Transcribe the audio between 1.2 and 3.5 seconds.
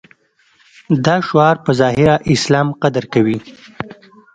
شعار په ظاهره اسلام قدر کوي.